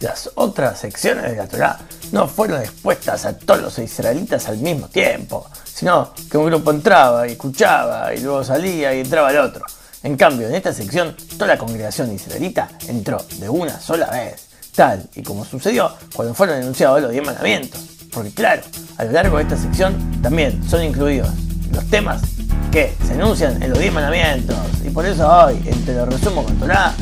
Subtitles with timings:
[0.00, 1.78] Las otras secciones de la Torá
[2.12, 7.26] no fueron expuestas a todos los israelitas al mismo tiempo, sino que un grupo entraba
[7.26, 9.64] y escuchaba y luego salía y entraba el otro.
[10.02, 15.08] En cambio, en esta sección, toda la congregación israelita entró de una sola vez, tal
[15.14, 17.80] y como sucedió cuando fueron enunciados los diez mandamientos.
[18.12, 18.62] Porque claro,
[18.98, 21.30] a lo largo de esta sección también son incluidos
[21.72, 22.22] los temas
[22.70, 24.56] que se enuncian en los diez mandamientos.
[24.84, 26.94] Y por eso hoy, entre lo resumo con Torah,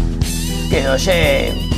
[0.70, 1.73] quedó lleno.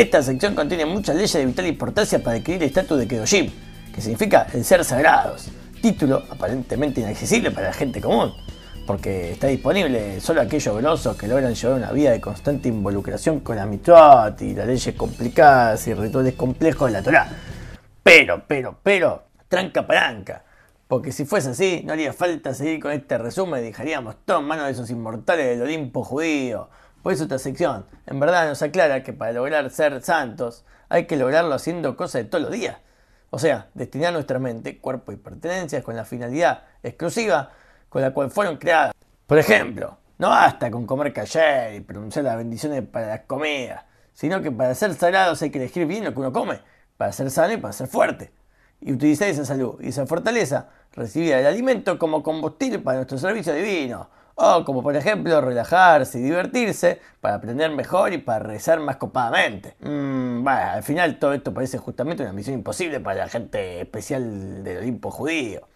[0.00, 3.50] Esta sección contiene muchas leyes de vital importancia para adquirir el estatus de Kedoshim,
[3.94, 5.50] que significa el ser sagrados,
[5.82, 8.32] título aparentemente inaccesible para la gente común,
[8.86, 13.40] porque está disponible solo a aquellos grosos que logran llevar una vida de constante involucración
[13.40, 17.28] con la mitzvot y las leyes complicadas y rituales complejos de la Torah.
[18.02, 20.44] Pero, pero, pero, tranca palanca.
[20.88, 24.46] Porque si fuese así, no haría falta seguir con este resumen y dejaríamos todo en
[24.46, 26.70] manos de esos inmortales del Olimpo judío.
[27.02, 31.16] Por eso esta sección, en verdad nos aclara que para lograr ser santos hay que
[31.16, 32.76] lograrlo haciendo cosas de todos los días.
[33.30, 37.50] O sea, destinar nuestra mente, cuerpo y pertenencias con la finalidad exclusiva
[37.88, 38.92] con la cual fueron creadas.
[39.26, 44.42] Por ejemplo, no basta con comer cayer y pronunciar las bendiciones para las comidas, sino
[44.42, 46.60] que para ser sagrados hay que elegir bien lo que uno come,
[46.96, 48.32] para ser sano y para ser fuerte.
[48.80, 53.54] Y utilizar esa salud y esa fortaleza, recibir el alimento como combustible para nuestro servicio
[53.54, 54.10] divino.
[54.42, 59.74] O como por ejemplo relajarse y divertirse para aprender mejor y para rezar más copadamente.
[59.80, 64.78] Mm, al final todo esto parece justamente una misión imposible para la gente especial del
[64.78, 65.68] Olimpo judío.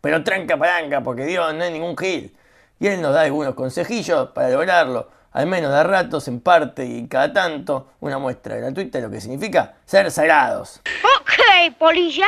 [0.00, 2.36] Pero tranca palanca, porque Dios no es ningún gil.
[2.80, 7.06] Y Él nos da algunos consejillos para lograrlo, al menos de ratos, en parte y
[7.06, 10.80] cada tanto, una muestra gratuita de lo que significa ser sagrados.
[11.20, 12.26] Ok, polilla.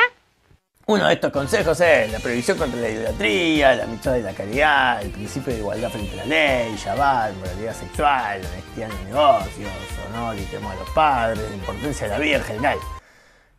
[0.91, 5.01] Uno de estos consejos es la prohibición contra la idolatría, la amistad de la caridad,
[5.01, 9.71] el principio de igualdad frente a la ley, Shabbat, moralidad sexual, honestidad en los negocios,
[10.09, 12.77] honor y temor a los padres, la importancia de la vida en general.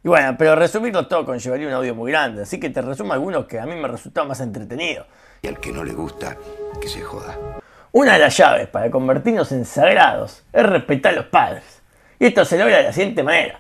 [0.04, 3.46] Y bueno, pero resumirlo todo conllevaría un audio muy grande, así que te resumo algunos
[3.46, 5.06] que a mí me resultaron más entretenidos.
[5.40, 6.36] Y al que no le gusta,
[6.82, 7.38] que se joda.
[7.92, 11.80] Una de las llaves para convertirnos en sagrados es respetar a los padres.
[12.18, 13.58] Y esto se logra de la siguiente manera.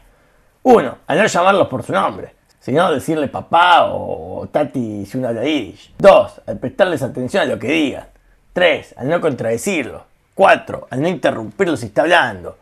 [0.62, 5.44] Uno, al no llamarlos por su nombre, sino decirle papá o tati si uno habla
[5.44, 5.92] yiddish.
[5.98, 8.06] Dos, al prestarles atención a lo que digan.
[8.52, 10.04] Tres, al no contradecirlo.
[10.34, 12.56] Cuatro, al no interrumpirlo si está hablando.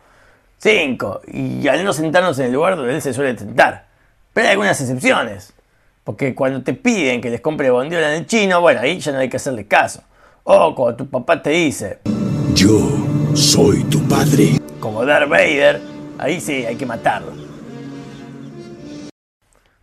[0.59, 1.23] 5.
[1.33, 3.87] Y al no sentarnos en el lugar donde él se suele sentar.
[4.33, 5.53] Pero hay algunas excepciones.
[6.03, 9.19] Porque cuando te piden que les compre bondiola en el chino, bueno, ahí ya no
[9.19, 10.03] hay que hacerle caso.
[10.45, 11.99] O cuando tu papá te dice,
[12.55, 12.89] Yo
[13.35, 14.61] soy tu padre.
[14.81, 15.81] Como Darth Vader,
[16.19, 17.33] ahí sí hay que matarlo.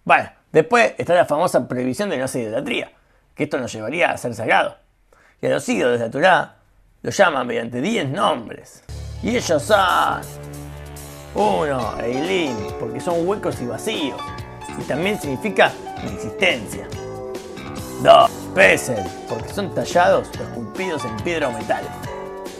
[0.08, 2.94] Bueno, después está la famosa prohibición de no hacer idolatría,
[3.36, 4.78] que esto nos llevaría a ser sagrado.
[5.42, 6.56] Y a los ídolos de la Torah
[7.02, 8.86] lo llaman mediante 10 nombres.
[9.22, 10.22] Y ellos son
[11.36, 14.18] uno, Eileen, porque son huecos y vacíos.
[14.80, 16.88] Y también significa inexistencia.
[18.02, 21.84] Dos, Pesel, porque son tallados o esculpidos en piedra o metal.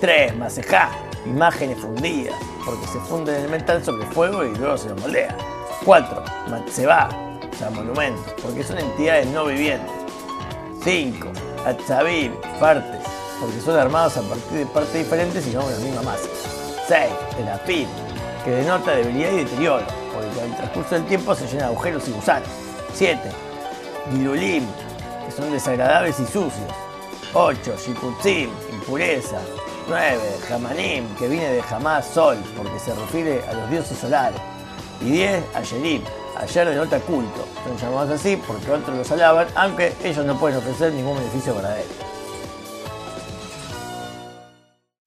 [0.02, 0.90] Tres, Masejá,
[1.26, 2.36] imágenes fundidas,
[2.66, 5.34] porque se funden en el metal sobre fuego y luego se lo moldean.
[5.86, 7.08] Cuatro, Matseba,
[7.62, 9.92] o monumentos, porque son entidades no vivientes.
[10.84, 11.30] Cinco,
[11.66, 13.02] Atzabim, partes,
[13.40, 16.28] porque son armados a partir de partes diferentes y no una misma masa.
[16.88, 17.10] 6.
[17.40, 17.88] Elapid,
[18.46, 22.08] que denota debilidad y deterioro, porque con el transcurso del tiempo se llena de agujeros
[22.08, 22.50] y gusanos.
[22.94, 23.20] 7.
[24.12, 24.66] Gilulim,
[25.26, 26.72] que son desagradables y sucios.
[27.34, 27.76] 8.
[27.86, 29.40] Shiputzim, impureza.
[29.90, 30.20] 9.
[30.48, 34.40] Jamanim, que viene de jamás sol, porque se refiere a los dioses solares.
[35.02, 35.44] Y 10.
[35.54, 36.04] Ayerim,
[36.42, 37.48] ayer denota culto.
[37.64, 41.90] Son llamados así porque otros los alaban, aunque ellos no pueden ofrecer ningún beneficio verdadero.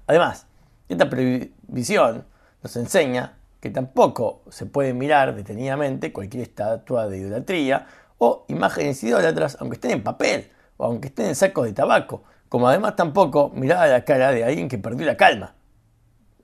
[0.06, 0.46] Además,
[0.88, 2.24] esta previsión
[2.62, 7.86] nos enseña que tampoco se puede mirar detenidamente cualquier estatua de idolatría
[8.18, 12.68] o imágenes idólatras, aunque estén en papel o aunque estén en sacos de tabaco, como
[12.68, 15.54] además tampoco mirar a la cara de alguien que perdió la calma.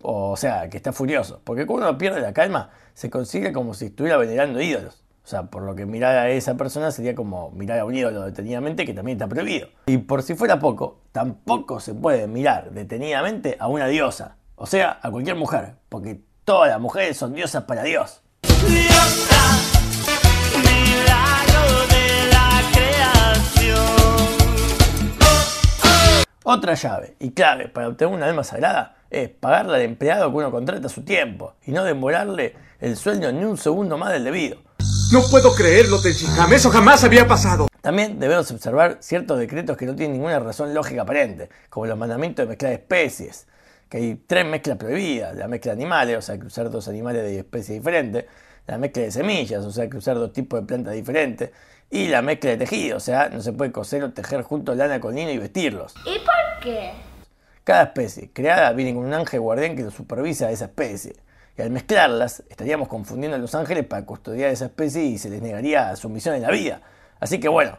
[0.09, 1.41] O sea, que está furioso.
[1.43, 5.03] Porque cuando uno pierde la calma, se consigue como si estuviera venerando ídolos.
[5.25, 8.23] O sea, por lo que mirar a esa persona sería como mirar a un ídolo
[8.23, 9.67] detenidamente que también está prohibido.
[9.87, 14.37] Y por si fuera poco, tampoco se puede mirar detenidamente a una diosa.
[14.55, 15.75] O sea, a cualquier mujer.
[15.89, 18.23] Porque todas las mujeres son diosas para Dios.
[18.43, 19.59] Diosa,
[20.55, 23.77] milagro de la creación.
[26.45, 30.51] Otra llave y clave para obtener una alma sagrada es pagarle al empleado que uno
[30.51, 34.59] contrata su tiempo y no demorarle el sueño ni un segundo más del debido.
[35.13, 36.53] No puedo creerlo, Tenshinhan.
[36.53, 37.69] Eso jamás había pasado.
[37.81, 42.45] También debemos observar ciertos decretos que no tienen ninguna razón lógica aparente, como los mandamientos
[42.45, 43.47] de mezclar especies,
[43.89, 47.39] que hay tres mezclas prohibidas, la mezcla de animales, o sea, cruzar dos animales de
[47.39, 48.27] especie diferente,
[48.67, 51.51] la mezcla de semillas, o sea, cruzar dos tipos de plantas diferentes,
[51.89, 54.99] y la mezcla de tejido, o sea, no se puede coser o tejer juntos lana
[54.99, 55.95] con lino y vestirlos.
[56.05, 56.91] ¿Y por qué?
[57.67, 61.17] Cada especie creada viene con un ángel guardián que lo supervisa a esa especie.
[61.59, 65.43] Y al mezclarlas, estaríamos confundiendo a los ángeles para custodiar esa especie y se les
[65.43, 66.81] negaría su misión en la vida.
[67.19, 67.77] Así que bueno,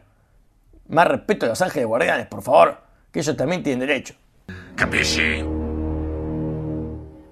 [0.89, 2.81] más respeto a los ángeles guardianes, por favor,
[3.13, 4.13] que ellos también tienen derecho.
[4.75, 5.45] Capisci.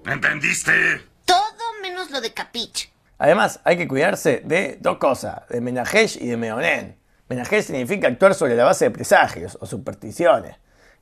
[0.06, 0.72] ¿Entendiste?
[1.26, 1.42] Todo
[1.82, 2.90] menos lo de Capich.
[3.18, 6.96] Además, hay que cuidarse de dos cosas, de Menajesh y de Meonen.
[7.28, 10.56] Menajesh significa actuar sobre la base de presagios o supersticiones.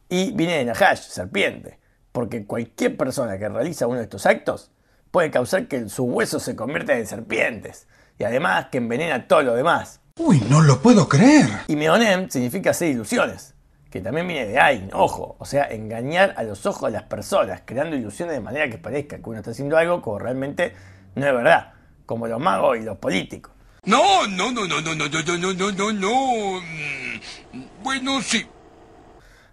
[0.09, 1.79] Y viene de Nahash, serpiente,
[2.13, 4.71] porque cualquier persona que realiza uno de estos actos
[5.11, 7.87] puede causar que sus huesos se conviertan en serpientes.
[8.19, 10.01] Y además que envenena todo lo demás.
[10.17, 11.49] Uy, no lo puedo creer.
[11.67, 13.55] Y Meonem significa hacer ilusiones,
[13.91, 17.63] que también viene de Ain, ojo, o sea, engañar a los ojos de las personas,
[17.65, 20.75] creando ilusiones de manera que parezca que uno está haciendo algo como realmente
[21.17, 21.73] no es verdad,
[22.07, 23.53] como los magos y los políticos.
[23.85, 26.61] No, no, no, no, no, no, no, no, no, no, no, no.
[26.61, 28.47] Mm, Bueno, sí.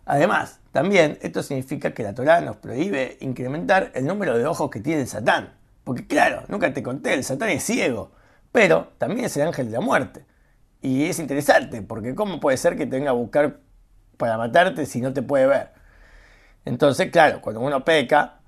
[0.05, 4.79] Además, también esto significa que la Torá nos prohíbe incrementar el número de ojos que
[4.79, 5.53] tiene el Satán.
[5.83, 8.11] Porque claro, nunca te conté, el Satán es ciego,
[8.51, 10.25] pero también es el ángel de la muerte.
[10.81, 13.59] Y es interesante, porque ¿cómo puede ser que te venga a buscar
[14.17, 15.69] para matarte si no te puede ver?
[16.65, 18.39] Entonces, claro, cuando uno peca,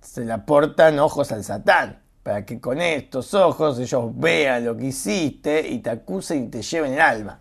[0.00, 4.86] se le aportan ojos al Satán, para que con estos ojos ellos vean lo que
[4.86, 7.40] hiciste y te acusen y te lleven el alma.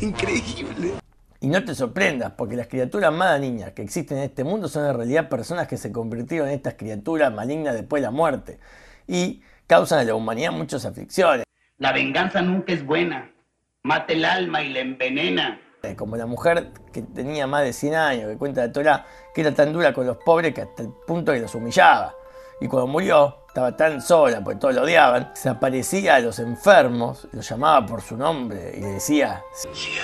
[0.00, 0.94] Increíble.
[1.40, 4.86] Y no te sorprendas, porque las criaturas más dañinas que existen en este mundo son
[4.86, 8.58] en realidad personas que se convirtieron en estas criaturas malignas después de la muerte
[9.06, 11.44] y causan a la humanidad muchas aflicciones,
[11.78, 13.30] La venganza nunca es buena.
[13.82, 15.60] Mata el alma y la envenena.
[15.82, 19.42] eh, como la mujer que tenía más de 100 años, que cuenta la Torah, que
[19.42, 22.14] era tan dura con los pobres que hasta el punto que los humillaba.
[22.60, 27.28] Y cuando murió, estaba tan sola, porque todos lo odiaban, se aparecía a los enfermos,
[27.32, 30.00] los llamaba por su nombre y le decía, ¿Siete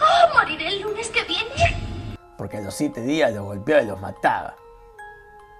[0.00, 1.88] ¡Oh, moriré el lunes que viene!
[2.38, 4.54] porque a los siete días los golpeaba y los mataba.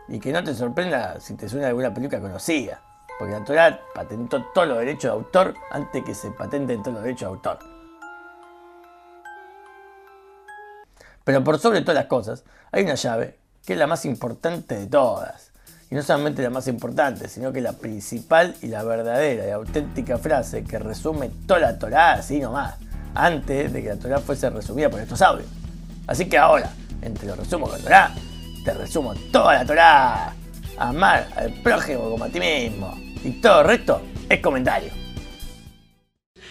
[0.06, 2.80] Y que no te sorprenda si te suena alguna película conocida,
[3.18, 7.02] porque la Torah patentó todos los derechos de autor antes que se patenten todos los
[7.02, 7.58] derechos de autor.
[11.24, 14.86] Pero por sobre todas las cosas, hay una llave que es la más importante de
[14.86, 15.52] todas.
[15.90, 20.16] Y no solamente la más importante, sino que la principal y la verdadera y auténtica
[20.16, 22.76] frase que resume toda la Torah así nomás,
[23.14, 25.48] antes de que la Torah fuese resumida por estos sabios.
[26.06, 26.72] Así que ahora,
[27.02, 28.14] entre los resumos de la Torah,
[28.64, 30.34] te resumo toda la Torah.
[30.78, 32.94] Amar al prójimo como a ti mismo.
[33.24, 34.92] Y todo el resto es comentario.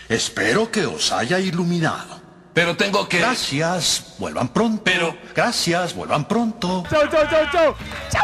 [0.10, 2.22] Espero que os haya iluminado.
[2.54, 3.20] Pero tengo que...
[3.20, 4.82] Gracias, vuelvan pronto.
[4.84, 5.16] Pero...
[5.36, 6.84] Gracias, vuelvan pronto.
[6.90, 7.76] Chau, chau, chau, chau.
[8.10, 8.22] Chau.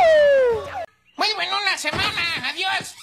[1.18, 2.50] Muy buena semana.
[2.50, 2.96] Adiós.